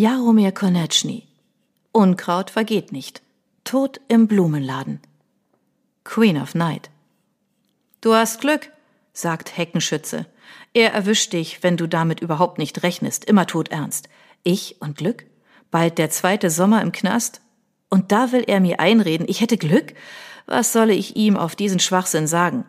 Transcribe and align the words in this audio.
Jaromir 0.00 0.52
Konechny. 0.52 1.28
Unkraut 1.92 2.48
vergeht 2.48 2.90
nicht. 2.90 3.20
Tod 3.64 4.00
im 4.08 4.28
Blumenladen. 4.28 4.98
Queen 6.04 6.40
of 6.40 6.54
Night. 6.54 6.88
Du 8.00 8.14
hast 8.14 8.40
Glück, 8.40 8.70
sagt 9.12 9.58
Heckenschütze. 9.58 10.24
Er 10.72 10.94
erwischt 10.94 11.34
dich, 11.34 11.62
wenn 11.62 11.76
du 11.76 11.86
damit 11.86 12.20
überhaupt 12.20 12.56
nicht 12.56 12.82
rechnest, 12.82 13.26
immer 13.26 13.46
todernst. 13.46 14.08
Ich 14.42 14.80
und 14.80 14.96
Glück? 14.96 15.26
Bald 15.70 15.98
der 15.98 16.08
zweite 16.08 16.48
Sommer 16.48 16.80
im 16.80 16.92
Knast? 16.92 17.42
Und 17.90 18.10
da 18.10 18.32
will 18.32 18.44
er 18.46 18.60
mir 18.60 18.80
einreden, 18.80 19.26
ich 19.28 19.42
hätte 19.42 19.58
Glück? 19.58 19.92
Was 20.46 20.72
solle 20.72 20.94
ich 20.94 21.16
ihm 21.16 21.36
auf 21.36 21.56
diesen 21.56 21.78
Schwachsinn 21.78 22.26
sagen? 22.26 22.64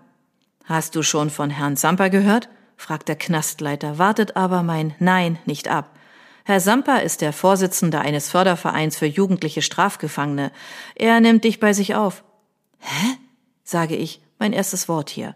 Hast 0.66 0.98
du 0.98 1.02
schon 1.02 1.30
von 1.30 1.50
Herrn 1.50 1.78
Samper 1.78 2.10
gehört? 2.10 2.50
fragt 2.76 3.08
der 3.08 3.16
Knastleiter, 3.16 3.98
wartet 3.98 4.36
aber 4.36 4.64
mein 4.64 4.96
Nein 5.00 5.40
nicht 5.46 5.70
ab. 5.70 5.96
Herr 6.44 6.60
Samper 6.60 7.04
ist 7.04 7.22
der 7.22 7.34
Vorsitzende 7.34 8.00
eines 8.00 8.30
Fördervereins 8.30 8.98
für 8.98 9.06
jugendliche 9.06 9.62
Strafgefangene. 9.62 10.52
Er 10.96 11.20
nimmt 11.20 11.44
dich 11.44 11.60
bei 11.60 11.74
sich 11.74 11.96
auf. 11.96 12.24
Hä? 12.80 13.18
sage 13.64 13.96
ich, 13.96 14.22
mein 14.40 14.54
erstes 14.54 14.90
Wort 14.90 15.10
hier. 15.10 15.36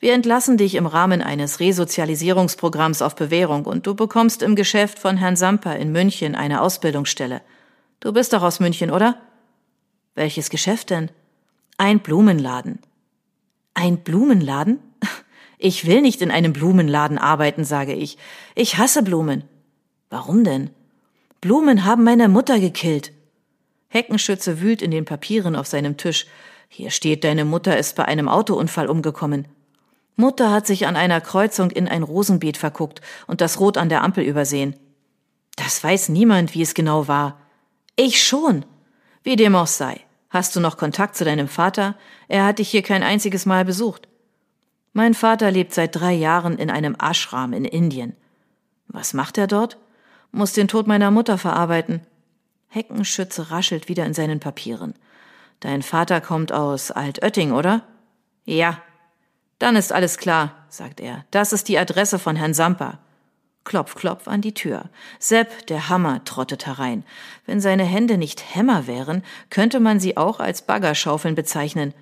Wir 0.00 0.14
entlassen 0.14 0.56
dich 0.56 0.74
im 0.74 0.86
Rahmen 0.86 1.22
eines 1.22 1.60
Resozialisierungsprogramms 1.60 3.02
auf 3.02 3.14
Bewährung 3.14 3.64
und 3.64 3.86
du 3.86 3.94
bekommst 3.94 4.42
im 4.42 4.56
Geschäft 4.56 4.98
von 4.98 5.16
Herrn 5.16 5.36
Samper 5.36 5.76
in 5.76 5.92
München 5.92 6.34
eine 6.34 6.60
Ausbildungsstelle. 6.60 7.42
Du 8.00 8.12
bist 8.12 8.32
doch 8.32 8.42
aus 8.42 8.60
München, 8.60 8.90
oder? 8.90 9.20
Welches 10.14 10.50
Geschäft 10.50 10.90
denn? 10.90 11.10
Ein 11.78 12.00
Blumenladen. 12.00 12.80
Ein 13.74 13.98
Blumenladen? 13.98 14.78
Ich 15.58 15.86
will 15.86 16.02
nicht 16.02 16.20
in 16.20 16.30
einem 16.30 16.52
Blumenladen 16.52 17.16
arbeiten, 17.16 17.64
sage 17.64 17.94
ich. 17.94 18.18
Ich 18.54 18.76
hasse 18.76 19.02
Blumen. 19.02 19.44
Warum 20.10 20.44
denn? 20.44 20.70
Blumen 21.40 21.84
haben 21.84 22.04
meine 22.04 22.28
Mutter 22.28 22.58
gekillt. 22.60 23.12
Heckenschütze 23.88 24.60
wühlt 24.60 24.82
in 24.82 24.90
den 24.90 25.04
Papieren 25.04 25.56
auf 25.56 25.66
seinem 25.66 25.96
Tisch. 25.96 26.26
Hier 26.68 26.90
steht, 26.90 27.24
deine 27.24 27.44
Mutter 27.44 27.78
ist 27.78 27.96
bei 27.96 28.04
einem 28.04 28.28
Autounfall 28.28 28.88
umgekommen. 28.88 29.48
Mutter 30.16 30.50
hat 30.50 30.66
sich 30.66 30.86
an 30.86 30.96
einer 30.96 31.20
Kreuzung 31.20 31.70
in 31.70 31.88
ein 31.88 32.02
Rosenbeet 32.02 32.56
verguckt 32.56 33.00
und 33.26 33.40
das 33.40 33.60
Rot 33.60 33.76
an 33.76 33.88
der 33.88 34.02
Ampel 34.02 34.24
übersehen. 34.24 34.74
Das 35.56 35.82
weiß 35.82 36.08
niemand, 36.08 36.54
wie 36.54 36.62
es 36.62 36.74
genau 36.74 37.08
war. 37.08 37.38
Ich 37.96 38.22
schon. 38.22 38.64
Wie 39.22 39.36
dem 39.36 39.54
auch 39.54 39.66
sei. 39.66 40.00
Hast 40.30 40.54
du 40.56 40.60
noch 40.60 40.76
Kontakt 40.76 41.16
zu 41.16 41.24
deinem 41.24 41.48
Vater? 41.48 41.96
Er 42.28 42.44
hat 42.44 42.58
dich 42.58 42.70
hier 42.70 42.82
kein 42.82 43.02
einziges 43.02 43.46
Mal 43.46 43.64
besucht. 43.64 44.08
Mein 44.92 45.14
Vater 45.14 45.50
lebt 45.50 45.74
seit 45.74 45.94
drei 45.94 46.12
Jahren 46.12 46.58
in 46.58 46.70
einem 46.70 46.96
Ashram 46.98 47.52
in 47.52 47.64
Indien. 47.64 48.16
Was 48.88 49.14
macht 49.14 49.38
er 49.38 49.46
dort? 49.46 49.78
Muss 50.32 50.52
den 50.52 50.68
Tod 50.68 50.86
meiner 50.86 51.10
Mutter 51.10 51.38
verarbeiten. 51.38 52.00
Heckenschütze 52.68 53.50
raschelt 53.50 53.88
wieder 53.88 54.04
in 54.04 54.14
seinen 54.14 54.40
Papieren. 54.40 54.94
Dein 55.60 55.82
Vater 55.82 56.20
kommt 56.20 56.52
aus 56.52 56.90
Altötting, 56.90 57.52
oder? 57.52 57.82
Ja. 58.44 58.82
Dann 59.58 59.76
ist 59.76 59.92
alles 59.92 60.18
klar, 60.18 60.52
sagt 60.68 61.00
er. 61.00 61.24
Das 61.30 61.52
ist 61.52 61.68
die 61.68 61.78
Adresse 61.78 62.18
von 62.18 62.36
Herrn 62.36 62.52
Samper. 62.52 62.98
Klopf, 63.64 63.94
klopf 63.94 64.28
an 64.28 64.42
die 64.42 64.54
Tür. 64.54 64.84
Sepp, 65.18 65.66
der 65.66 65.88
Hammer, 65.88 66.22
trottet 66.24 66.66
herein. 66.66 67.04
Wenn 67.46 67.60
seine 67.60 67.84
Hände 67.84 68.16
nicht 68.16 68.54
Hämmer 68.54 68.86
wären, 68.86 69.24
könnte 69.50 69.80
man 69.80 69.98
sie 69.98 70.16
auch 70.16 70.38
als 70.40 70.62
Baggerschaufeln 70.62 71.34
bezeichnen. 71.34 71.94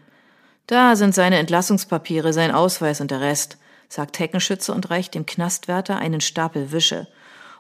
Da 0.67 0.97
sind 0.97 1.15
seine 1.15 1.39
Entlassungspapiere, 1.39 2.33
sein 2.33 2.51
Ausweis 2.51 3.01
und 3.01 3.11
der 3.11 3.21
Rest, 3.21 3.59
sagt 3.89 4.19
Heckenschütze 4.19 4.73
und 4.73 4.91
reicht 4.91 5.15
dem 5.15 5.25
Knastwärter 5.25 5.97
einen 5.97 6.21
Stapel 6.21 6.73
Wische. 6.73 7.07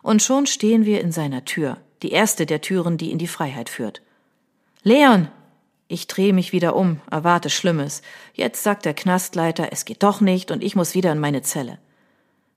Und 0.04 0.22
schon 0.22 0.44
stehen 0.44 0.84
wir 0.84 1.00
in 1.00 1.12
seiner 1.12 1.46
Tür, 1.46 1.78
die 2.02 2.12
erste 2.12 2.44
der 2.44 2.60
Türen, 2.60 2.98
die 2.98 3.10
in 3.10 3.16
die 3.16 3.26
Freiheit 3.26 3.70
führt. 3.70 4.02
Leon, 4.82 5.28
ich 5.88 6.06
drehe 6.06 6.34
mich 6.34 6.52
wieder 6.52 6.76
um, 6.76 7.00
erwarte 7.10 7.48
Schlimmes. 7.48 8.02
Jetzt 8.34 8.62
sagt 8.62 8.84
der 8.84 8.92
Knastleiter, 8.92 9.68
es 9.72 9.86
geht 9.86 10.02
doch 10.02 10.20
nicht 10.20 10.50
und 10.50 10.62
ich 10.62 10.76
muss 10.76 10.94
wieder 10.94 11.10
in 11.10 11.18
meine 11.18 11.40
Zelle. 11.40 11.78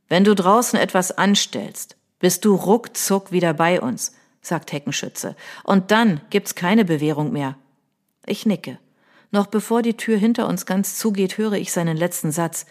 Wenn 0.09 0.25
du 0.25 0.35
draußen 0.35 0.77
etwas 0.77 1.17
anstellst, 1.17 1.95
bist 2.19 2.44
du 2.44 2.53
ruckzuck 2.53 3.31
wieder 3.31 3.53
bei 3.53 3.79
uns, 3.79 4.11
sagt 4.41 4.73
Heckenschütze. 4.73 5.38
Und 5.63 5.91
dann 5.91 6.19
gibt's 6.29 6.53
keine 6.53 6.83
Bewährung 6.83 7.31
mehr. 7.31 7.55
Ich 8.25 8.45
nicke. 8.45 8.77
Noch 9.31 9.47
bevor 9.47 9.83
die 9.83 9.95
Tür 9.95 10.17
hinter 10.17 10.50
uns 10.50 10.66
ganz 10.66 10.97
zugeht, 10.97 11.38
höre 11.38 11.53
ich 11.53 11.71
seinen 11.71 11.95
letzten 11.95 12.33
Satz. 12.33 12.66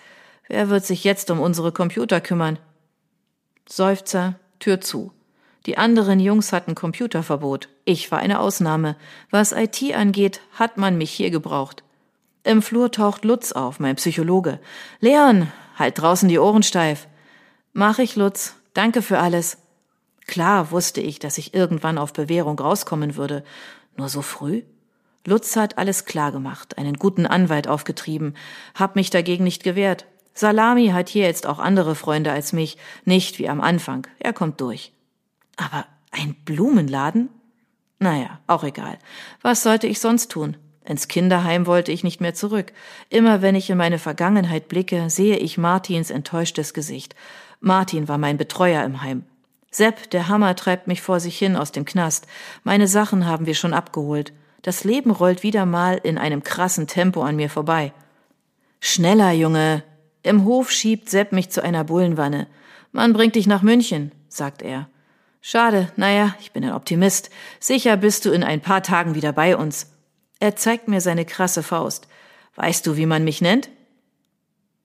Wer 0.49 0.69
wird 0.69 0.85
sich 0.85 1.03
jetzt 1.03 1.31
um 1.31 1.41
unsere 1.41 1.73
Computer 1.73 2.21
kümmern? 2.21 2.59
Seufzer, 3.67 4.39
Tür 4.59 4.81
zu. 4.81 5.13
Die 5.67 5.79
anderen 5.79 6.21
Jungs 6.21 6.53
hatten 6.53 6.75
Computerverbot. 6.75 7.69
Ich 7.85 8.11
war 8.13 8.21
eine 8.21 8.39
Ausnahme. 8.39 8.97
Was 9.31 9.53
IT 9.53 9.83
angeht, 9.95 10.41
hat 10.53 10.77
man 10.77 10.97
mich 10.97 11.11
hier 11.11 11.31
gebraucht. 11.31 11.83
Im 12.45 12.63
Flur 12.63 12.93
taucht 12.93 13.25
Lutz 13.25 13.51
auf, 13.53 13.81
mein 13.81 13.97
Psychologe. 13.97 14.61
Leon, 15.01 15.51
halt 15.77 16.01
draußen 16.01 16.29
die 16.29 16.39
Ohren 16.39 16.63
steif. 16.63 17.09
Mach 17.73 17.99
ich, 17.99 18.15
Lutz. 18.15 18.55
Danke 18.75 19.03
für 19.03 19.19
alles. 19.19 19.59
Klar 20.27 20.71
wusste 20.71 21.01
ich, 21.01 21.19
dass 21.19 21.39
ich 21.39 21.55
irgendwann 21.55 21.99
auf 21.99 22.13
Bewährung 22.13 22.59
rauskommen 22.59 23.17
würde. 23.17 23.43
Nur 23.97 24.09
so 24.09 24.23
früh? 24.23 24.63
Lutz 25.27 25.57
hat 25.57 25.77
alles 25.77 26.05
klar 26.05 26.31
gemacht, 26.31 26.79
einen 26.79 26.95
guten 26.95 27.27
Anwalt 27.27 27.67
aufgetrieben, 27.67 28.35
hab 28.77 28.95
mich 28.95 29.11
dagegen 29.11 29.43
nicht 29.43 29.65
gewehrt. 29.65 30.07
Salami 30.37 30.89
hat 30.89 31.09
hier 31.09 31.25
jetzt 31.25 31.47
auch 31.47 31.59
andere 31.59 31.95
Freunde 31.95 32.31
als 32.31 32.53
mich, 32.53 32.77
nicht 33.07 33.39
wie 33.39 33.49
am 33.49 33.63
Anfang. 33.63 34.07
Er 34.19 34.35
kommt 34.35 34.61
durch. 34.61 34.93
Aber 35.57 35.87
ein 36.13 36.37
Blumenladen? 36.45 37.31
Naja, 37.99 38.39
auch 38.47 38.63
egal. 38.63 38.99
Was 39.41 39.63
sollte 39.63 39.87
ich 39.87 39.99
sonst 39.99 40.31
tun? 40.31 40.59
Ins 40.85 41.09
Kinderheim 41.09 41.67
wollte 41.67 41.91
ich 41.91 42.05
nicht 42.05 42.21
mehr 42.21 42.35
zurück. 42.35 42.75
Immer 43.09 43.41
wenn 43.41 43.55
ich 43.55 43.71
in 43.71 43.79
meine 43.79 43.99
Vergangenheit 43.99 44.69
blicke, 44.69 45.09
sehe 45.09 45.39
ich 45.39 45.57
Martins 45.57 46.11
enttäuschtes 46.11 46.75
Gesicht. 46.75 47.17
Martin 47.61 48.07
war 48.07 48.19
mein 48.19 48.37
Betreuer 48.37 48.85
im 48.85 49.01
Heim. 49.01 49.25
Sepp, 49.71 50.11
der 50.11 50.29
Hammer, 50.29 50.55
treibt 50.55 50.87
mich 50.87 51.01
vor 51.01 51.19
sich 51.19 51.39
hin 51.39 51.57
aus 51.57 51.73
dem 51.73 51.87
Knast. 51.87 52.27
Meine 52.63 52.89
Sachen 52.89 53.25
haben 53.25 53.47
wir 53.47 53.55
schon 53.55 53.73
abgeholt. 53.73 54.35
Das 54.61 54.85
Leben 54.85 55.11
rollt 55.11 55.43
wieder 55.43 55.65
mal 55.65 55.99
in 56.03 56.19
einem 56.19 56.43
krassen 56.43 56.87
Tempo 56.87 57.23
an 57.23 57.37
mir 57.37 57.49
vorbei. 57.49 57.95
Schneller, 58.81 59.33
Junge! 59.33 59.83
Im 60.27 60.45
Hof 60.45 60.73
schiebt 60.73 61.09
Sepp 61.09 61.31
mich 61.31 61.51
zu 61.51 61.63
einer 61.63 61.85
Bullenwanne. 61.85 62.49
Man 62.91 63.13
bringt 63.13 63.37
dich 63.37 63.47
nach 63.47 63.63
München, 63.63 64.11
sagt 64.29 64.61
er. 64.61 64.89
Schade, 65.41 65.93
naja, 65.95 66.35
ich 66.41 66.51
bin 66.51 66.65
ein 66.65 66.73
Optimist. 66.73 67.31
Sicher 67.61 67.97
bist 67.97 68.25
du 68.25 68.33
in 68.33 68.43
ein 68.43 68.61
paar 68.61 68.83
Tagen 68.83 69.15
wieder 69.15 69.33
bei 69.33 69.57
uns. 69.57 69.93
Er 70.41 70.57
zeigt 70.57 70.89
mir 70.89 71.01
seine 71.01 71.27
krasse 71.27 71.63
Faust. 71.63 72.09
Weißt 72.57 72.85
du, 72.89 72.97
wie 72.97 73.07
man 73.07 73.23
mich 73.23 73.41
nennt? 73.41 73.71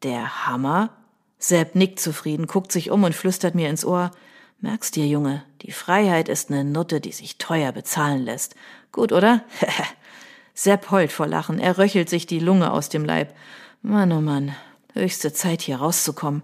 Der 0.03 0.45
Hammer? 0.45 0.91
Sepp 1.39 1.73
nickt 1.73 1.99
zufrieden, 1.99 2.45
guckt 2.45 2.71
sich 2.71 2.91
um 2.91 3.03
und 3.03 3.15
flüstert 3.15 3.55
mir 3.55 3.67
ins 3.67 3.83
Ohr. 3.83 4.11
Merkst 4.59 4.95
dir, 4.95 5.07
Junge, 5.07 5.43
die 5.63 5.71
Freiheit 5.71 6.29
ist 6.29 6.51
ne 6.51 6.63
Nutte, 6.63 7.01
die 7.01 7.13
sich 7.13 7.39
teuer 7.39 7.71
bezahlen 7.71 8.21
lässt. 8.21 8.53
Gut, 8.91 9.11
oder? 9.11 9.43
Sepp 10.53 10.91
heult 10.91 11.11
vor 11.11 11.25
Lachen, 11.25 11.57
er 11.57 11.79
röchelt 11.79 12.09
sich 12.09 12.27
die 12.27 12.37
Lunge 12.37 12.71
aus 12.71 12.89
dem 12.89 13.05
Leib. 13.05 13.33
Mann, 13.81 14.11
oh 14.11 14.21
Mann, 14.21 14.55
höchste 14.93 15.33
Zeit 15.33 15.61
hier 15.61 15.77
rauszukommen. 15.77 16.43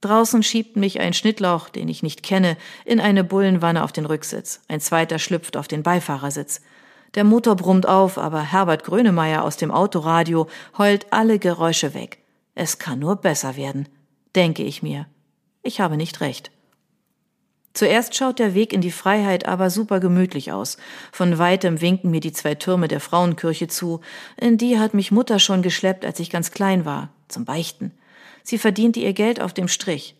Draußen 0.00 0.42
schiebt 0.42 0.76
mich 0.76 1.00
ein 1.00 1.14
Schnittlauch, 1.14 1.70
den 1.70 1.88
ich 1.88 2.02
nicht 2.02 2.22
kenne, 2.22 2.58
in 2.84 3.00
eine 3.00 3.24
Bullenwanne 3.24 3.82
auf 3.82 3.92
den 3.92 4.04
Rücksitz. 4.04 4.60
Ein 4.68 4.80
zweiter 4.80 5.18
schlüpft 5.18 5.56
auf 5.56 5.66
den 5.66 5.82
Beifahrersitz. 5.82 6.60
Der 7.14 7.24
Motor 7.24 7.56
brummt 7.56 7.86
auf, 7.86 8.18
aber 8.18 8.42
Herbert 8.42 8.84
Grönemeyer 8.84 9.44
aus 9.44 9.56
dem 9.56 9.70
Autoradio 9.70 10.48
heult 10.76 11.12
alle 11.12 11.38
Geräusche 11.38 11.94
weg. 11.94 12.18
Es 12.54 12.78
kann 12.78 12.98
nur 12.98 13.16
besser 13.16 13.56
werden, 13.56 13.88
denke 14.34 14.62
ich 14.62 14.82
mir. 14.82 15.06
Ich 15.62 15.80
habe 15.80 15.96
nicht 15.96 16.20
recht. 16.20 16.50
Zuerst 17.74 18.14
schaut 18.14 18.38
der 18.38 18.54
Weg 18.54 18.72
in 18.72 18.80
die 18.80 18.92
Freiheit 18.92 19.46
aber 19.46 19.68
super 19.68 19.98
gemütlich 19.98 20.52
aus. 20.52 20.76
Von 21.10 21.38
weitem 21.38 21.80
winken 21.80 22.10
mir 22.10 22.20
die 22.20 22.32
zwei 22.32 22.54
Türme 22.54 22.86
der 22.86 23.00
Frauenkirche 23.00 23.66
zu. 23.66 24.00
In 24.36 24.56
die 24.56 24.78
hat 24.78 24.94
mich 24.94 25.10
Mutter 25.10 25.40
schon 25.40 25.60
geschleppt, 25.60 26.04
als 26.04 26.20
ich 26.20 26.30
ganz 26.30 26.52
klein 26.52 26.84
war, 26.84 27.10
zum 27.26 27.44
Beichten. 27.44 27.90
Sie 28.44 28.58
verdiente 28.58 29.00
ihr 29.00 29.12
Geld 29.12 29.40
auf 29.40 29.52
dem 29.52 29.66
Strich. 29.66 30.14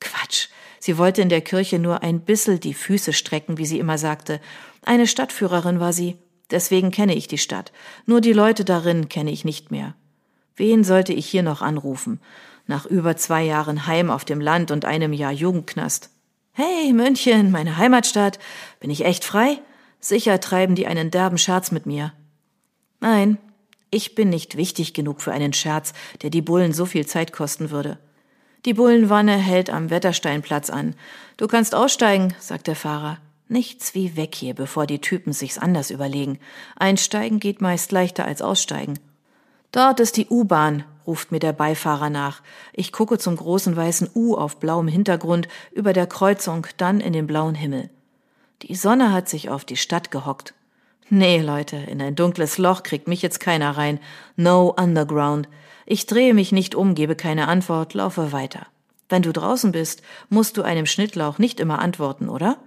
Quatsch. 0.00 0.48
Sie 0.80 0.98
wollte 0.98 1.22
in 1.22 1.30
der 1.30 1.40
Kirche 1.40 1.78
nur 1.78 2.02
ein 2.02 2.20
bissel 2.20 2.58
die 2.58 2.74
Füße 2.74 3.14
strecken, 3.14 3.56
wie 3.56 3.66
sie 3.66 3.78
immer 3.78 3.96
sagte. 3.96 4.38
Eine 4.84 5.06
Stadtführerin 5.06 5.80
war 5.80 5.94
sie. 5.94 6.16
Deswegen 6.50 6.90
kenne 6.90 7.14
ich 7.14 7.26
die 7.26 7.38
Stadt. 7.38 7.72
Nur 8.06 8.20
die 8.20 8.32
Leute 8.32 8.64
darin 8.64 9.08
kenne 9.08 9.30
ich 9.30 9.44
nicht 9.44 9.70
mehr. 9.70 9.94
Wen 10.56 10.84
sollte 10.84 11.14
ich 11.14 11.26
hier 11.26 11.42
noch 11.42 11.62
anrufen? 11.62 12.20
Nach 12.66 12.84
über 12.84 13.16
zwei 13.16 13.44
Jahren 13.44 13.86
Heim 13.86 14.10
auf 14.10 14.24
dem 14.24 14.40
Land 14.40 14.70
und 14.70 14.84
einem 14.84 15.14
Jahr 15.14 15.32
Jugendknast. 15.32 16.10
Hey, 16.60 16.92
München, 16.92 17.52
meine 17.52 17.76
Heimatstadt. 17.76 18.40
Bin 18.80 18.90
ich 18.90 19.04
echt 19.04 19.22
frei? 19.22 19.60
Sicher 20.00 20.40
treiben 20.40 20.74
die 20.74 20.88
einen 20.88 21.12
derben 21.12 21.38
Scherz 21.38 21.70
mit 21.70 21.86
mir. 21.86 22.12
Nein, 22.98 23.38
ich 23.92 24.16
bin 24.16 24.28
nicht 24.28 24.56
wichtig 24.56 24.92
genug 24.92 25.22
für 25.22 25.30
einen 25.30 25.52
Scherz, 25.52 25.92
der 26.20 26.30
die 26.30 26.42
Bullen 26.42 26.72
so 26.72 26.84
viel 26.84 27.06
Zeit 27.06 27.32
kosten 27.32 27.70
würde. 27.70 28.00
Die 28.64 28.74
Bullenwanne 28.74 29.36
hält 29.36 29.70
am 29.70 29.90
Wettersteinplatz 29.90 30.68
an. 30.68 30.96
Du 31.36 31.46
kannst 31.46 31.76
aussteigen, 31.76 32.34
sagt 32.40 32.66
der 32.66 32.74
Fahrer. 32.74 33.18
Nichts 33.46 33.94
wie 33.94 34.16
weg 34.16 34.34
hier, 34.34 34.54
bevor 34.54 34.88
die 34.88 35.00
Typen 35.00 35.32
sich's 35.32 35.58
anders 35.58 35.92
überlegen. 35.92 36.40
Einsteigen 36.74 37.38
geht 37.38 37.60
meist 37.60 37.92
leichter 37.92 38.24
als 38.24 38.42
aussteigen. 38.42 38.98
Dort 39.70 40.00
ist 40.00 40.16
die 40.16 40.26
U-Bahn, 40.26 40.82
ruft 41.08 41.32
mir 41.32 41.40
der 41.40 41.54
Beifahrer 41.54 42.10
nach. 42.10 42.42
Ich 42.74 42.92
gucke 42.92 43.18
zum 43.18 43.34
großen 43.34 43.74
weißen 43.74 44.10
U 44.14 44.36
auf 44.36 44.60
blauem 44.60 44.86
Hintergrund 44.86 45.48
über 45.72 45.92
der 45.92 46.06
Kreuzung, 46.06 46.66
dann 46.76 47.00
in 47.00 47.14
den 47.14 47.26
blauen 47.26 47.56
Himmel. 47.56 47.90
Die 48.62 48.74
Sonne 48.74 49.12
hat 49.12 49.28
sich 49.28 49.48
auf 49.48 49.64
die 49.64 49.78
Stadt 49.78 50.10
gehockt. 50.10 50.52
Nee, 51.08 51.40
Leute, 51.40 51.76
in 51.76 52.02
ein 52.02 52.14
dunkles 52.14 52.58
Loch 52.58 52.82
kriegt 52.82 53.08
mich 53.08 53.22
jetzt 53.22 53.40
keiner 53.40 53.76
rein. 53.76 53.98
No 54.36 54.74
underground. 54.78 55.48
Ich 55.86 56.04
drehe 56.04 56.34
mich 56.34 56.52
nicht 56.52 56.74
um, 56.74 56.94
gebe 56.94 57.16
keine 57.16 57.48
Antwort, 57.48 57.94
laufe 57.94 58.30
weiter. 58.30 58.66
Wenn 59.08 59.22
du 59.22 59.32
draußen 59.32 59.72
bist, 59.72 60.02
musst 60.28 60.58
du 60.58 60.62
einem 60.62 60.84
Schnittlauch 60.84 61.38
nicht 61.38 61.60
immer 61.60 61.78
antworten, 61.78 62.28
oder? 62.28 62.58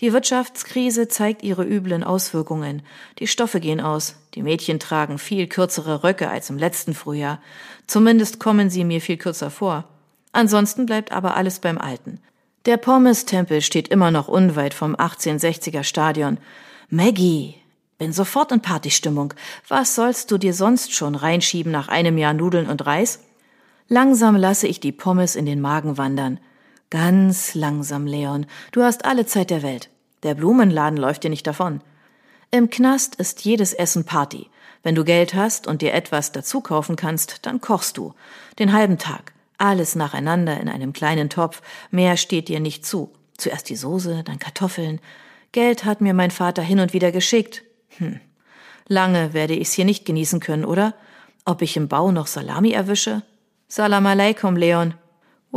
Die 0.00 0.12
Wirtschaftskrise 0.12 1.08
zeigt 1.08 1.42
ihre 1.42 1.64
üblen 1.64 2.04
Auswirkungen. 2.04 2.82
Die 3.18 3.26
Stoffe 3.26 3.60
gehen 3.60 3.80
aus. 3.80 4.16
Die 4.34 4.42
Mädchen 4.42 4.78
tragen 4.78 5.18
viel 5.18 5.46
kürzere 5.46 6.04
Röcke 6.04 6.28
als 6.28 6.50
im 6.50 6.58
letzten 6.58 6.92
Frühjahr. 6.92 7.40
Zumindest 7.86 8.38
kommen 8.38 8.68
sie 8.68 8.84
mir 8.84 9.00
viel 9.00 9.16
kürzer 9.16 9.50
vor. 9.50 9.84
Ansonsten 10.32 10.84
bleibt 10.84 11.12
aber 11.12 11.34
alles 11.34 11.60
beim 11.60 11.78
Alten. 11.78 12.20
Der 12.66 12.76
Pommes-Tempel 12.76 13.62
steht 13.62 13.88
immer 13.88 14.10
noch 14.10 14.28
unweit 14.28 14.74
vom 14.74 14.94
1860er 14.94 15.82
Stadion. 15.82 16.36
Maggie, 16.90 17.54
bin 17.96 18.12
sofort 18.12 18.52
in 18.52 18.60
Partystimmung. 18.60 19.32
Was 19.66 19.94
sollst 19.94 20.30
du 20.30 20.36
dir 20.36 20.52
sonst 20.52 20.94
schon 20.94 21.14
reinschieben 21.14 21.72
nach 21.72 21.88
einem 21.88 22.18
Jahr 22.18 22.34
Nudeln 22.34 22.68
und 22.68 22.84
Reis? 22.84 23.20
Langsam 23.88 24.36
lasse 24.36 24.66
ich 24.66 24.80
die 24.80 24.92
Pommes 24.92 25.36
in 25.36 25.46
den 25.46 25.60
Magen 25.62 25.96
wandern. 25.96 26.38
Ganz 26.90 27.54
langsam, 27.54 28.06
Leon. 28.06 28.46
Du 28.72 28.82
hast 28.82 29.04
alle 29.04 29.26
Zeit 29.26 29.50
der 29.50 29.62
Welt. 29.62 29.90
Der 30.22 30.34
Blumenladen 30.34 30.98
läuft 30.98 31.24
dir 31.24 31.30
nicht 31.30 31.46
davon. 31.46 31.80
Im 32.50 32.70
Knast 32.70 33.16
ist 33.16 33.44
jedes 33.44 33.72
Essen 33.72 34.04
Party. 34.04 34.48
Wenn 34.82 34.94
du 34.94 35.04
Geld 35.04 35.34
hast 35.34 35.66
und 35.66 35.82
dir 35.82 35.94
etwas 35.94 36.30
dazu 36.30 36.60
kaufen 36.60 36.94
kannst, 36.94 37.44
dann 37.44 37.60
kochst 37.60 37.96
du. 37.96 38.14
Den 38.58 38.72
halben 38.72 38.98
Tag. 38.98 39.32
Alles 39.58 39.96
nacheinander 39.96 40.60
in 40.60 40.68
einem 40.68 40.92
kleinen 40.92 41.28
Topf. 41.28 41.60
Mehr 41.90 42.16
steht 42.16 42.48
dir 42.48 42.60
nicht 42.60 42.86
zu. 42.86 43.12
Zuerst 43.36 43.68
die 43.68 43.76
Soße, 43.76 44.22
dann 44.22 44.38
Kartoffeln. 44.38 45.00
Geld 45.52 45.84
hat 45.84 46.00
mir 46.00 46.14
mein 46.14 46.30
Vater 46.30 46.62
hin 46.62 46.80
und 46.80 46.92
wieder 46.92 47.10
geschickt. 47.10 47.62
Hm. 47.98 48.20
Lange 48.86 49.34
werde 49.34 49.54
ich's 49.54 49.72
hier 49.72 49.84
nicht 49.84 50.04
genießen 50.04 50.38
können, 50.38 50.64
oder? 50.64 50.94
Ob 51.44 51.62
ich 51.62 51.76
im 51.76 51.88
Bau 51.88 52.12
noch 52.12 52.26
Salami 52.26 52.70
erwische? 52.70 53.22
Salam 53.68 54.06
alaikum, 54.06 54.56
Leon. 54.56 54.94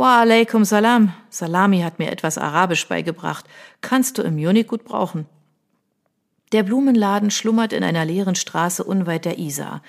Wa 0.00 0.22
alaikum 0.22 0.64
salam. 0.64 1.12
Salami 1.28 1.82
hat 1.82 1.98
mir 1.98 2.10
etwas 2.10 2.38
Arabisch 2.38 2.88
beigebracht. 2.88 3.44
Kannst 3.82 4.16
du 4.16 4.22
im 4.22 4.38
Juni 4.38 4.64
gut 4.64 4.82
brauchen. 4.82 5.26
Der 6.52 6.62
Blumenladen 6.62 7.30
schlummert 7.30 7.74
in 7.74 7.84
einer 7.84 8.06
leeren 8.06 8.34
Straße 8.34 8.82
unweit 8.82 9.26
der 9.26 9.38
Isar. 9.38 9.82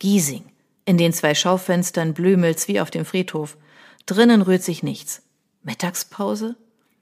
Giesing. 0.00 0.42
In 0.84 0.98
den 0.98 1.12
zwei 1.12 1.36
Schaufenstern 1.36 2.12
blümelt's 2.12 2.66
wie 2.66 2.80
auf 2.80 2.90
dem 2.90 3.04
Friedhof. 3.04 3.56
Drinnen 4.04 4.42
rührt 4.42 4.64
sich 4.64 4.82
nichts. 4.82 5.22
Mittagspause? 5.62 6.56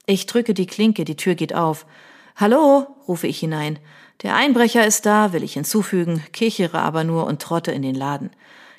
Ich 0.05 0.27
drücke 0.27 0.53
die 0.53 0.67
Klinke, 0.67 1.07
die 1.07 1.17
Tür 1.17 1.37
geht 1.37 1.55
auf. 1.55 1.87
Hallo, 2.37 2.89
rufe 3.09 3.27
ich 3.27 3.39
hinein. 3.39 3.79
Der 4.23 4.37
Einbrecher 4.37 4.87
ist 4.87 5.07
da, 5.07 5.33
will 5.33 5.45
ich 5.45 5.55
hinzufügen, 5.55 6.23
kichere 6.35 6.81
aber 6.81 7.05
nur 7.05 7.25
und 7.25 7.41
trotte 7.41 7.73
in 7.73 7.81
den 7.81 7.95
Laden. 7.95 8.29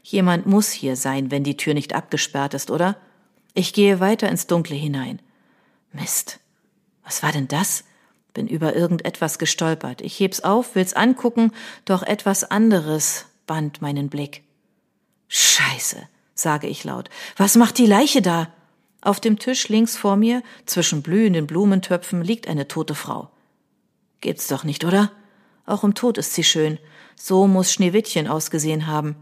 Jemand 0.03 0.45
muss 0.45 0.69
hier 0.69 0.95
sein, 0.95 1.31
wenn 1.31 1.43
die 1.43 1.57
Tür 1.57 1.73
nicht 1.73 1.95
abgesperrt 1.95 2.53
ist, 2.53 2.69
oder? 2.69 2.95
Ich 3.53 3.73
gehe 3.73 3.99
weiter 3.99 4.29
ins 4.29 4.47
Dunkle 4.47 4.75
hinein. 4.75 5.19
Mist. 5.91 6.39
Was 7.03 7.23
war 7.23 7.31
denn 7.31 7.47
das? 7.47 7.83
Bin 8.33 8.47
über 8.47 8.75
irgendetwas 8.75 9.39
gestolpert. 9.39 10.01
Ich 10.01 10.19
heb's 10.19 10.39
auf, 10.39 10.75
will's 10.75 10.93
angucken, 10.93 11.51
doch 11.83 12.03
etwas 12.03 12.45
anderes 12.45 13.25
band 13.45 13.81
meinen 13.81 14.09
Blick. 14.09 14.43
Scheiße, 15.27 15.97
sage 16.33 16.67
ich 16.67 16.83
laut. 16.85 17.09
Was 17.35 17.55
macht 17.55 17.77
die 17.77 17.85
Leiche 17.85 18.21
da? 18.21 18.53
Auf 19.01 19.19
dem 19.19 19.39
Tisch 19.39 19.67
links 19.67 19.97
vor 19.97 20.15
mir, 20.15 20.43
zwischen 20.65 21.01
blühenden 21.01 21.47
Blumentöpfen, 21.47 22.21
liegt 22.21 22.47
eine 22.47 22.67
tote 22.67 22.95
Frau. 22.95 23.29
Gibt's 24.21 24.47
doch 24.47 24.63
nicht, 24.63 24.85
oder? 24.85 25.11
Auch 25.65 25.83
im 25.83 25.95
Tod 25.95 26.17
ist 26.17 26.33
sie 26.33 26.43
schön. 26.43 26.77
So 27.15 27.47
muss 27.47 27.73
Schneewittchen 27.73 28.27
ausgesehen 28.27 28.87
haben. 28.87 29.15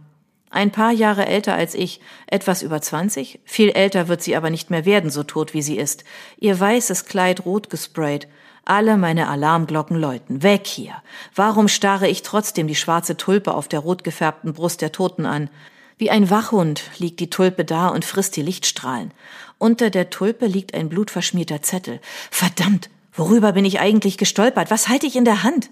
Ein 0.51 0.71
paar 0.71 0.91
Jahre 0.91 1.27
älter 1.27 1.53
als 1.53 1.75
ich, 1.75 2.01
etwas 2.25 2.63
über 2.63 2.81
zwanzig, 2.81 3.39
viel 3.45 3.69
älter 3.69 4.07
wird 4.07 4.23
sie 4.23 4.35
aber 4.35 4.49
nicht 4.49 4.71
mehr 4.71 4.83
werden, 4.85 5.11
so 5.11 5.23
tot 5.23 5.53
wie 5.53 5.61
sie 5.61 5.77
ist. 5.77 6.03
Ihr 6.39 6.59
weißes 6.59 7.05
Kleid 7.05 7.45
rot 7.45 7.69
gesprayt. 7.69 8.27
Alle 8.65 8.97
meine 8.97 9.29
Alarmglocken 9.29 9.97
läuten. 9.97 10.41
Weg 10.41 10.65
hier. 10.65 10.95
Warum 11.35 11.67
starre 11.67 12.07
ich 12.07 12.23
trotzdem 12.23 12.67
die 12.67 12.75
schwarze 12.75 13.15
Tulpe 13.15 13.53
auf 13.53 13.67
der 13.67 13.79
rot 13.79 14.03
gefärbten 14.03 14.53
Brust 14.53 14.81
der 14.81 14.91
Toten 14.91 15.25
an? 15.25 15.49
Wie 15.97 16.09
ein 16.09 16.29
Wachhund 16.29 16.83
liegt 16.97 17.19
die 17.19 17.29
Tulpe 17.29 17.65
da 17.65 17.89
und 17.89 18.05
frisst 18.05 18.35
die 18.35 18.41
Lichtstrahlen. 18.41 19.11
Unter 19.57 19.89
der 19.89 20.09
Tulpe 20.09 20.47
liegt 20.47 20.73
ein 20.73 20.89
blutverschmierter 20.89 21.61
Zettel. 21.61 21.99
Verdammt, 22.31 22.89
worüber 23.13 23.51
bin 23.51 23.65
ich 23.65 23.79
eigentlich 23.79 24.17
gestolpert? 24.17 24.71
Was 24.71 24.87
halte 24.87 25.05
ich 25.05 25.15
in 25.15 25.25
der 25.25 25.43
Hand? 25.43 25.69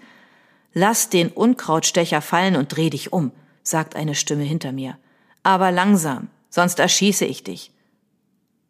Lass 0.73 1.09
den 1.09 1.29
Unkrautstecher 1.29 2.21
fallen 2.21 2.55
und 2.55 2.75
dreh 2.75 2.89
dich 2.89 3.13
um 3.13 3.31
sagt 3.69 3.95
eine 3.95 4.15
Stimme 4.15 4.43
hinter 4.43 4.71
mir. 4.71 4.97
Aber 5.43 5.71
langsam, 5.71 6.29
sonst 6.49 6.79
erschieße 6.79 7.25
ich 7.25 7.43
dich. 7.43 7.71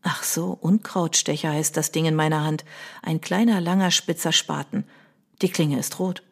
Ach 0.04 0.24
so, 0.24 0.58
Unkrautstecher 0.62 1.52
heißt 1.52 1.76
das 1.76 1.92
Ding 1.92 2.06
in 2.06 2.16
meiner 2.16 2.44
Hand, 2.44 2.64
ein 3.02 3.20
kleiner, 3.20 3.60
langer, 3.60 3.92
spitzer 3.92 4.32
Spaten. 4.32 4.86
Die 5.42 5.50
Klinge 5.50 5.80
ist 5.80 6.00
rot. 6.00 6.24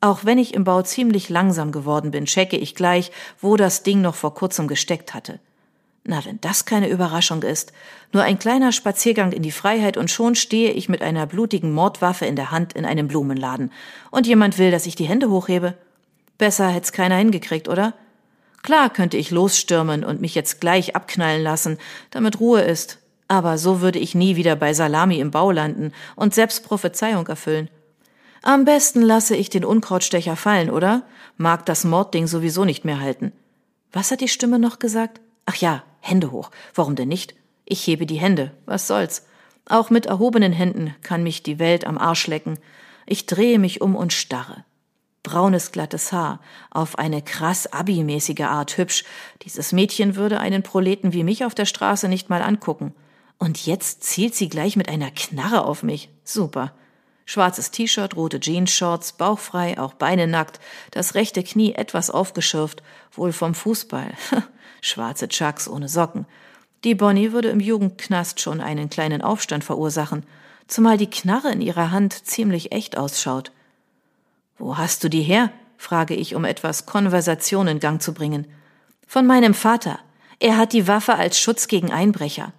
Auch 0.00 0.24
wenn 0.24 0.38
ich 0.38 0.54
im 0.54 0.64
Bau 0.64 0.82
ziemlich 0.82 1.28
langsam 1.28 1.72
geworden 1.72 2.10
bin, 2.10 2.26
checke 2.26 2.56
ich 2.56 2.74
gleich, 2.74 3.10
wo 3.40 3.56
das 3.56 3.82
Ding 3.82 4.00
noch 4.00 4.14
vor 4.14 4.34
kurzem 4.34 4.68
gesteckt 4.68 5.12
hatte. 5.12 5.40
Na, 6.04 6.24
wenn 6.24 6.40
das 6.40 6.64
keine 6.64 6.88
Überraschung 6.88 7.42
ist. 7.42 7.72
Nur 8.12 8.22
ein 8.22 8.38
kleiner 8.38 8.72
Spaziergang 8.72 9.32
in 9.32 9.42
die 9.42 9.50
Freiheit 9.50 9.96
und 9.96 10.10
schon 10.10 10.36
stehe 10.36 10.70
ich 10.70 10.88
mit 10.88 11.02
einer 11.02 11.26
blutigen 11.26 11.72
Mordwaffe 11.72 12.26
in 12.26 12.36
der 12.36 12.50
Hand 12.50 12.72
in 12.74 12.84
einem 12.84 13.08
Blumenladen. 13.08 13.72
Und 14.10 14.26
jemand 14.26 14.56
will, 14.56 14.70
dass 14.70 14.86
ich 14.86 14.94
die 14.94 15.08
Hände 15.08 15.28
hochhebe. 15.30 15.74
Besser 16.38 16.68
hätt's 16.68 16.92
keiner 16.92 17.16
hingekriegt, 17.16 17.68
oder? 17.68 17.94
Klar 18.62 18.90
könnte 18.90 19.16
ich 19.16 19.30
losstürmen 19.30 20.04
und 20.04 20.20
mich 20.20 20.34
jetzt 20.34 20.60
gleich 20.60 20.94
abknallen 20.94 21.42
lassen, 21.42 21.78
damit 22.10 22.40
Ruhe 22.40 22.62
ist. 22.62 22.98
Aber 23.26 23.58
so 23.58 23.80
würde 23.80 23.98
ich 23.98 24.14
nie 24.14 24.36
wieder 24.36 24.56
bei 24.56 24.72
Salami 24.72 25.18
im 25.20 25.30
Bau 25.30 25.50
landen 25.50 25.92
und 26.16 26.34
selbst 26.34 26.64
Prophezeiung 26.64 27.26
erfüllen. 27.26 27.68
Am 28.42 28.64
besten 28.64 29.02
lasse 29.02 29.36
ich 29.36 29.50
den 29.50 29.64
Unkrautstecher 29.64 30.36
fallen, 30.36 30.70
oder? 30.70 31.02
Mag 31.36 31.66
das 31.66 31.84
Mordding 31.84 32.26
sowieso 32.26 32.64
nicht 32.64 32.84
mehr 32.84 33.00
halten. 33.00 33.32
Was 33.92 34.10
hat 34.10 34.20
die 34.20 34.28
Stimme 34.28 34.58
noch 34.58 34.78
gesagt? 34.78 35.20
Ach 35.44 35.56
ja, 35.56 35.82
Hände 36.00 36.30
hoch. 36.30 36.50
Warum 36.74 36.94
denn 36.94 37.08
nicht? 37.08 37.34
Ich 37.64 37.86
hebe 37.86 38.06
die 38.06 38.20
Hände. 38.20 38.52
Was 38.64 38.86
soll's? 38.86 39.26
Auch 39.66 39.90
mit 39.90 40.06
erhobenen 40.06 40.52
Händen 40.52 40.94
kann 41.02 41.22
mich 41.22 41.42
die 41.42 41.58
Welt 41.58 41.86
am 41.86 41.98
Arsch 41.98 42.26
lecken. 42.28 42.58
Ich 43.06 43.26
drehe 43.26 43.58
mich 43.58 43.80
um 43.80 43.96
und 43.96 44.12
starre 44.12 44.64
braunes 45.22 45.72
glattes 45.72 46.12
Haar, 46.12 46.40
auf 46.70 46.98
eine 46.98 47.22
krass 47.22 47.72
Abi-mäßige 47.72 48.42
Art 48.42 48.76
hübsch. 48.78 49.04
Dieses 49.42 49.72
Mädchen 49.72 50.16
würde 50.16 50.40
einen 50.40 50.62
Proleten 50.62 51.12
wie 51.12 51.24
mich 51.24 51.44
auf 51.44 51.54
der 51.54 51.66
Straße 51.66 52.08
nicht 52.08 52.30
mal 52.30 52.42
angucken. 52.42 52.94
Und 53.38 53.66
jetzt 53.66 54.02
zielt 54.02 54.34
sie 54.34 54.48
gleich 54.48 54.76
mit 54.76 54.88
einer 54.88 55.10
Knarre 55.10 55.64
auf 55.64 55.82
mich. 55.82 56.10
Super. 56.24 56.72
Schwarzes 57.24 57.70
T-Shirt, 57.70 58.16
rote 58.16 58.40
Jeans-Shorts, 58.40 59.12
bauchfrei, 59.12 59.78
auch 59.78 59.92
Beine 59.92 60.26
nackt, 60.26 60.60
das 60.92 61.14
rechte 61.14 61.42
Knie 61.42 61.74
etwas 61.74 62.10
aufgeschürft, 62.10 62.82
wohl 63.12 63.32
vom 63.32 63.54
Fußball. 63.54 64.14
Schwarze 64.80 65.28
Chucks 65.28 65.68
ohne 65.68 65.88
Socken. 65.88 66.26
Die 66.84 66.94
Bonnie 66.94 67.32
würde 67.32 67.50
im 67.50 67.60
Jugendknast 67.60 68.40
schon 68.40 68.60
einen 68.60 68.88
kleinen 68.88 69.20
Aufstand 69.20 69.62
verursachen, 69.62 70.24
zumal 70.68 70.96
die 70.96 71.10
Knarre 71.10 71.50
in 71.50 71.60
ihrer 71.60 71.90
Hand 71.90 72.26
ziemlich 72.26 72.72
echt 72.72 72.96
ausschaut. 72.96 73.52
Wo 74.58 74.76
hast 74.76 75.04
du 75.04 75.08
die 75.08 75.22
her? 75.22 75.50
frage 75.76 76.14
ich, 76.14 76.34
um 76.34 76.44
etwas 76.44 76.86
Konversation 76.86 77.68
in 77.68 77.78
Gang 77.78 78.02
zu 78.02 78.12
bringen. 78.12 78.46
Von 79.06 79.26
meinem 79.26 79.54
Vater. 79.54 80.00
Er 80.40 80.56
hat 80.56 80.72
die 80.72 80.88
Waffe 80.88 81.14
als 81.14 81.38
Schutz 81.40 81.68
gegen 81.68 81.92
Einbrecher. 81.92 82.52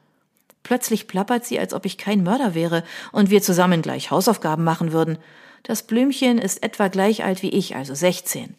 Plötzlich 0.64 1.08
plappert 1.08 1.46
sie, 1.46 1.60
als 1.60 1.74
ob 1.74 1.86
ich 1.86 1.98
kein 1.98 2.24
Mörder 2.24 2.54
wäre 2.56 2.84
und 3.12 3.30
wir 3.30 3.42
zusammen 3.42 3.82
gleich 3.82 4.12
Hausaufgaben 4.12 4.64
machen 4.64 4.92
würden. 4.92 5.18
Das 5.64 5.84
Blümchen 5.84 6.38
ist 6.38 6.64
etwa 6.64 6.88
gleich 6.88 7.24
alt 7.24 7.42
wie 7.42 7.50
ich, 7.50 7.76
also 7.76 7.94
16. 7.94 8.56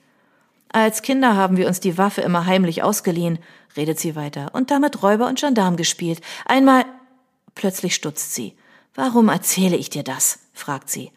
Als 0.72 1.02
Kinder 1.02 1.34
haben 1.34 1.56
wir 1.56 1.66
uns 1.66 1.80
die 1.80 1.98
Waffe 1.98 2.20
immer 2.20 2.46
heimlich 2.46 2.82
ausgeliehen, 2.82 3.38
redet 3.76 3.98
sie 3.98 4.14
weiter, 4.16 4.50
und 4.52 4.70
damit 4.70 5.02
Räuber 5.02 5.26
und 5.26 5.40
Gendarm 5.40 5.76
gespielt. 5.76 6.20
Einmal. 6.46 6.84
Plötzlich 7.54 7.94
stutzt 7.94 8.34
sie. 8.34 8.54
Warum 8.94 9.28
erzähle 9.28 9.76
ich 9.76 9.90
dir 9.90 10.02
das? 10.02 10.38
fragt 10.52 10.88
sie. 10.90 11.10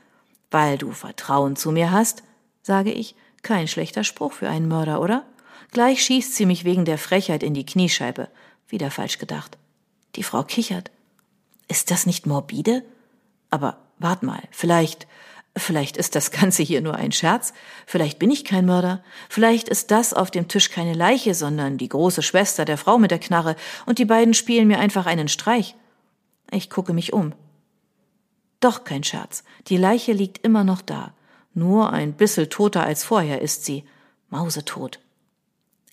Weil 0.53 0.77
du 0.77 0.91
Vertrauen 0.91 1.55
zu 1.55 1.72
mir 1.72 1.91
hast, 1.91 2.22
sage 2.62 2.91
ich, 2.91 3.15
kein 3.41 3.67
schlechter 3.67 4.03
Spruch 4.03 4.33
für 4.33 4.48
einen 4.48 4.67
Mörder, 4.67 5.01
oder? 5.01 5.25
Gleich 5.72 6.03
schießt 6.03 6.36
sie 6.36 6.45
mich 6.45 6.63
wegen 6.63 6.86
der 6.86 7.00
Frechheit 7.00 7.41
in 7.41 7.55
die 7.55 7.65
Kniescheibe. 7.65 8.29
Wieder 8.67 8.91
falsch 8.91 9.17
gedacht. 9.17 9.57
Die 10.15 10.22
Frau 10.22 10.43
kichert. 10.43 10.91
Ist 11.67 11.89
das 11.89 12.05
nicht 12.05 12.27
morbide? 12.27 12.83
Aber 13.50 13.77
wart 13.98 14.22
mal, 14.22 14.43
vielleicht, 14.51 15.07
vielleicht 15.57 15.98
ist 15.98 16.13
das 16.13 16.29
Ganze 16.29 16.62
hier 16.62 16.81
nur 16.81 16.93
ein 16.93 17.12
Scherz, 17.12 17.53
vielleicht 17.88 18.19
bin 18.19 18.29
ich 18.29 18.45
kein 18.45 18.67
Mörder, 18.67 19.03
vielleicht 19.29 19.69
ist 19.69 19.89
das 19.89 20.13
auf 20.13 20.29
dem 20.29 20.48
Tisch 20.48 20.69
keine 20.69 20.93
Leiche, 20.93 21.33
sondern 21.33 21.79
die 21.79 21.89
große 21.89 22.22
Schwester 22.22 22.63
der 22.63 22.77
Frau 22.77 23.00
mit 23.00 23.10
der 23.10 23.17
Knarre, 23.17 23.55
und 23.88 23.98
die 23.98 24.05
beiden 24.05 24.36
spielen 24.36 24.67
mir 24.67 24.77
einfach 24.77 25.07
einen 25.07 25.29
Streich. 25.29 25.75
Ich 26.51 26.69
gucke 26.69 26.93
mich 26.93 27.12
um. 27.12 27.33
Doch 28.63 28.86
kein 28.86 29.03
Scherz, 29.03 29.43
die 29.67 29.75
Leiche 29.75 30.13
liegt 30.13 30.46
immer 30.46 30.63
noch 30.63 30.82
da, 30.82 31.12
nur 31.53 31.91
ein 31.91 32.13
bissel 32.13 32.48
toter 32.48 32.86
als 32.86 33.03
vorher 33.03 33.41
ist 33.41 33.65
sie, 33.65 33.84
mausetot. 34.29 35.01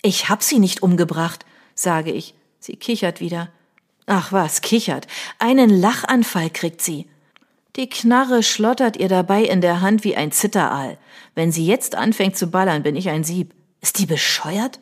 Ich 0.01 0.29
hab 0.29 0.41
sie 0.41 0.57
nicht 0.57 0.81
umgebracht, 0.81 1.45
sage 1.75 2.13
ich. 2.13 2.33
Sie 2.59 2.77
kichert 2.77 3.19
wieder. 3.19 3.49
Ach 4.05 4.31
was, 4.31 4.61
kichert. 4.61 5.07
Einen 5.37 5.69
Lachanfall 5.69 6.49
kriegt 6.49 6.81
sie. 6.81 7.07
Die 7.75 7.89
Knarre 7.89 8.41
schlottert 8.41 8.95
ihr 8.95 9.09
dabei 9.09 9.43
in 9.43 9.59
der 9.59 9.81
Hand 9.81 10.05
wie 10.05 10.15
ein 10.15 10.31
Zitteraal. 10.31 10.97
Wenn 11.35 11.51
sie 11.51 11.65
jetzt 11.65 11.95
anfängt 11.95 12.37
zu 12.37 12.47
ballern, 12.47 12.83
bin 12.83 12.95
ich 12.95 13.09
ein 13.09 13.25
Sieb. 13.25 13.53
Ist 13.81 13.99
die 13.99 14.05
bescheuert? 14.05 14.79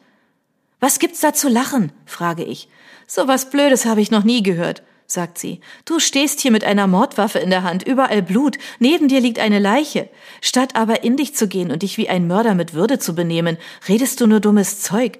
Was 0.79 0.99
gibt's 0.99 1.21
da 1.21 1.33
zu 1.33 1.49
lachen? 1.49 1.91
frage 2.05 2.43
ich. 2.43 2.69
So 3.07 3.27
was 3.27 3.49
Blödes 3.49 3.87
habe 3.87 4.01
ich 4.01 4.11
noch 4.11 4.23
nie 4.23 4.43
gehört, 4.43 4.83
sagt 5.11 5.37
sie. 5.37 5.59
Du 5.85 5.99
stehst 5.99 6.39
hier 6.39 6.51
mit 6.51 6.63
einer 6.63 6.87
Mordwaffe 6.87 7.39
in 7.39 7.49
der 7.49 7.63
Hand, 7.63 7.87
überall 7.87 8.21
Blut, 8.21 8.57
neben 8.79 9.07
dir 9.07 9.19
liegt 9.19 9.39
eine 9.39 9.59
Leiche. 9.59 10.09
Statt 10.41 10.75
aber 10.75 11.03
in 11.03 11.17
dich 11.17 11.35
zu 11.35 11.47
gehen 11.47 11.71
und 11.71 11.81
dich 11.81 11.97
wie 11.97 12.09
ein 12.09 12.27
Mörder 12.27 12.53
mit 12.53 12.73
Würde 12.73 12.99
zu 12.99 13.15
benehmen, 13.15 13.57
redest 13.87 14.21
du 14.21 14.27
nur 14.27 14.39
dummes 14.39 14.81
Zeug. 14.81 15.19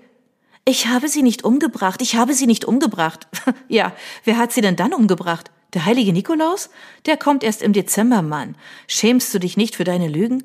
Ich 0.65 0.87
habe 0.87 1.07
sie 1.07 1.23
nicht 1.23 1.43
umgebracht, 1.43 2.01
ich 2.01 2.15
habe 2.15 2.33
sie 2.33 2.45
nicht 2.45 2.65
umgebracht. 2.65 3.27
ja, 3.67 3.93
wer 4.23 4.37
hat 4.37 4.51
sie 4.51 4.61
denn 4.61 4.75
dann 4.75 4.93
umgebracht? 4.93 5.49
Der 5.73 5.85
heilige 5.85 6.13
Nikolaus? 6.13 6.69
Der 7.05 7.17
kommt 7.17 7.43
erst 7.43 7.61
im 7.61 7.73
Dezember, 7.73 8.21
Mann. 8.21 8.55
Schämst 8.87 9.33
du 9.33 9.39
dich 9.39 9.57
nicht 9.57 9.75
für 9.75 9.83
deine 9.83 10.07
Lügen? 10.07 10.43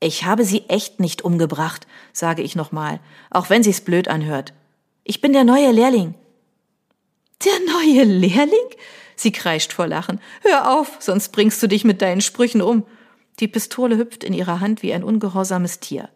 Ich 0.00 0.24
habe 0.24 0.44
sie 0.44 0.64
echt 0.68 1.00
nicht 1.00 1.22
umgebracht, 1.22 1.86
sage 2.12 2.42
ich 2.42 2.56
nochmal, 2.56 3.00
auch 3.30 3.50
wenn 3.50 3.62
sie's 3.62 3.82
blöd 3.82 4.08
anhört. 4.08 4.52
Ich 5.04 5.20
bin 5.20 5.32
der 5.32 5.44
neue 5.44 5.70
Lehrling. 5.70 6.14
Der 7.44 7.58
neue 7.66 8.04
Lehrling? 8.04 8.68
Sie 9.16 9.32
kreischt 9.32 9.72
vor 9.72 9.86
Lachen. 9.86 10.20
Hör 10.42 10.72
auf, 10.72 10.96
sonst 11.00 11.30
bringst 11.30 11.62
du 11.62 11.66
dich 11.66 11.84
mit 11.84 12.02
deinen 12.02 12.20
Sprüchen 12.20 12.62
um. 12.62 12.84
Die 13.40 13.48
Pistole 13.48 13.96
hüpft 13.96 14.24
in 14.24 14.32
ihrer 14.32 14.60
Hand 14.60 14.82
wie 14.82 14.92
ein 14.92 15.04
ungehorsames 15.04 15.80
Tier. 15.80 16.08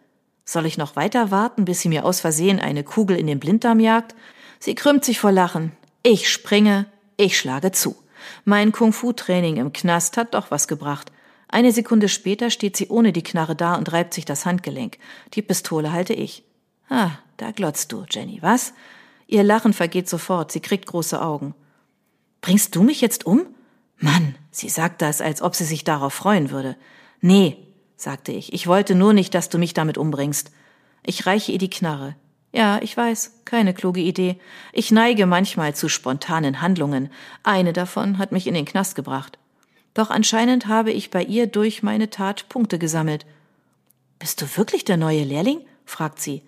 Soll 0.44 0.66
ich 0.66 0.78
noch 0.78 0.94
weiter 0.94 1.30
warten, 1.30 1.64
bis 1.64 1.80
sie 1.80 1.88
mir 1.88 2.04
aus 2.04 2.20
Versehen 2.20 2.60
eine 2.60 2.84
Kugel 2.84 3.18
in 3.18 3.26
den 3.26 3.40
Blinddarm 3.40 3.80
jagt? 3.80 4.14
Sie 4.60 4.74
krümmt 4.74 5.04
sich 5.04 5.18
vor 5.18 5.32
Lachen. 5.32 5.72
Ich 6.02 6.30
springe, 6.30 6.86
ich 7.16 7.36
schlage 7.38 7.72
zu. 7.72 7.96
Mein 8.44 8.72
Kung-Fu-Training 8.72 9.56
im 9.56 9.72
Knast 9.72 10.16
hat 10.16 10.34
doch 10.34 10.50
was 10.50 10.68
gebracht. 10.68 11.10
Eine 11.48 11.72
Sekunde 11.72 12.08
später 12.08 12.50
steht 12.50 12.76
sie 12.76 12.88
ohne 12.88 13.12
die 13.12 13.22
Knarre 13.22 13.56
da 13.56 13.74
und 13.74 13.92
reibt 13.92 14.14
sich 14.14 14.24
das 14.24 14.46
Handgelenk. 14.46 14.98
Die 15.34 15.42
Pistole 15.42 15.92
halte 15.92 16.12
ich. 16.12 16.44
Ah, 16.88 17.10
da 17.36 17.50
glotzt 17.50 17.92
du, 17.92 18.04
Jenny, 18.08 18.38
was? 18.40 18.72
Ihr 19.26 19.42
Lachen 19.42 19.72
vergeht 19.72 20.08
sofort, 20.08 20.52
sie 20.52 20.60
kriegt 20.60 20.86
große 20.86 21.20
Augen. 21.20 21.54
Bringst 22.40 22.76
du 22.76 22.82
mich 22.82 23.00
jetzt 23.00 23.26
um? 23.26 23.46
Mann, 23.98 24.36
sie 24.50 24.68
sagt 24.68 25.02
das, 25.02 25.20
als 25.20 25.42
ob 25.42 25.56
sie 25.56 25.64
sich 25.64 25.84
darauf 25.84 26.14
freuen 26.14 26.50
würde. 26.50 26.76
Nee, 27.20 27.56
sagte 27.96 28.32
ich. 28.32 28.52
Ich 28.52 28.66
wollte 28.66 28.94
nur 28.94 29.12
nicht, 29.12 29.34
dass 29.34 29.48
du 29.48 29.58
mich 29.58 29.74
damit 29.74 29.98
umbringst. 29.98 30.50
Ich 31.02 31.26
reiche 31.26 31.52
ihr 31.52 31.58
die 31.58 31.70
Knarre. 31.70 32.14
Ja, 32.52 32.80
ich 32.80 32.96
weiß, 32.96 33.42
keine 33.44 33.74
kluge 33.74 34.00
Idee. 34.00 34.38
Ich 34.72 34.90
neige 34.90 35.26
manchmal 35.26 35.74
zu 35.74 35.88
spontanen 35.88 36.60
Handlungen. 36.60 37.10
Eine 37.42 37.72
davon 37.72 38.18
hat 38.18 38.32
mich 38.32 38.46
in 38.46 38.54
den 38.54 38.64
Knast 38.64 38.94
gebracht. 38.94 39.38
Doch 39.94 40.10
anscheinend 40.10 40.66
habe 40.66 40.92
ich 40.92 41.10
bei 41.10 41.22
ihr 41.22 41.46
durch 41.46 41.82
meine 41.82 42.10
Tat 42.10 42.48
Punkte 42.48 42.78
gesammelt. 42.78 43.26
Bist 44.18 44.40
du 44.40 44.46
wirklich 44.56 44.84
der 44.84 44.96
neue 44.96 45.24
Lehrling? 45.24 45.60
fragt 45.84 46.20
sie. 46.20 46.42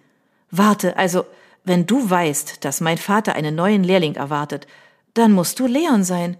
Warte, 0.51 0.97
also, 0.97 1.25
wenn 1.69 1.87
du 1.87 2.11
weißt, 2.11 2.65
dass 2.65 2.81
mein 2.81 2.99
Vater 2.99 3.35
einen 3.35 3.55
neuen 3.55 3.85
Lehrling 3.85 4.17
erwartet, 4.17 4.67
dann 5.15 5.33
musst 5.33 5.61
du 5.61 5.67
Leon 5.67 6.03
sein. 6.03 6.37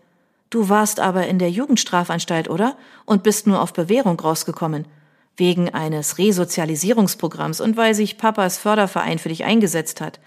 Du 0.51 0.69
warst 0.69 0.99
aber 0.99 1.27
in 1.27 1.39
der 1.39 1.51
Jugendstrafanstalt, 1.51 2.49
oder? 2.49 2.77
Und 3.05 3.23
bist 3.23 3.47
nur 3.47 3.63
auf 3.63 3.73
Bewährung 3.73 4.19
rausgekommen 4.19 4.87
wegen 5.39 5.73
eines 5.73 6.19
Resozialisierungsprogramms 6.19 7.61
und 7.61 7.77
weil 7.77 7.95
sich 7.95 8.19
Papas 8.19 8.59
Förderverein 8.59 9.19
für 9.19 9.29
dich 9.29 9.45
eingesetzt 9.45 10.01
hat. 10.01 10.21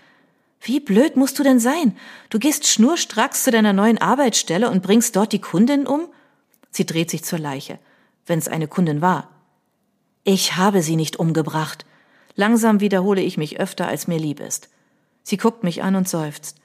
Wie 0.61 0.79
blöd 0.79 1.17
musst 1.17 1.37
du 1.37 1.43
denn 1.43 1.59
sein? 1.59 1.97
Du 2.29 2.39
gehst 2.39 2.67
schnurstracks 2.67 3.43
zu 3.43 3.51
deiner 3.51 3.73
neuen 3.73 3.97
Arbeitsstelle 3.97 4.69
und 4.69 4.81
bringst 4.81 5.15
dort 5.15 5.33
die 5.33 5.41
Kundin 5.41 5.85
um? 5.85 6.07
Sie 6.71 6.85
dreht 6.85 7.09
sich 7.09 7.23
zur 7.23 7.39
Leiche, 7.39 7.77
wenn 8.25 8.39
es 8.39 8.47
eine 8.47 8.67
Kundin 8.67 9.01
war. 9.01 9.29
Ich 10.23 10.55
habe 10.55 10.81
sie 10.81 10.95
nicht 10.95 11.17
umgebracht. 11.17 11.85
Langsam 12.35 12.79
wiederhole 12.79 13.21
ich 13.21 13.37
mich 13.37 13.59
öfter, 13.59 13.87
als 13.87 14.07
mir 14.07 14.19
lieb 14.19 14.39
ist. 14.39 14.69
Sie 15.23 15.37
guckt 15.37 15.63
mich 15.63 15.83
an 15.83 15.95
und 15.95 16.09
seufzt. 16.09 16.57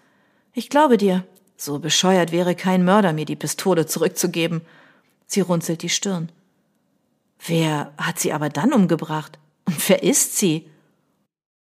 Ich 0.53 0.71
glaube 0.71 0.97
dir, 0.97 1.25
so 1.57 1.79
bescheuert 1.79 2.33
wäre 2.33 2.55
kein 2.55 2.85
Mörder, 2.85 3.13
mir 3.13 3.25
die 3.25 3.37
Pistole 3.37 3.87
zurückzugeben. 3.87 4.63
Sie 5.27 5.41
runzelt 5.41 5.83
die 5.83 5.89
Stirn. 5.89 6.31
Wer 7.45 7.93
hat 7.99 8.19
sie 8.19 8.33
aber 8.33 8.49
dann 8.49 8.73
umgebracht? 8.73 9.39
Und 9.67 9.89
wer 9.89 10.03
ist 10.03 10.37
sie? 10.39 10.69